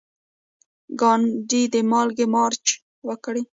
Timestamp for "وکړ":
3.07-3.35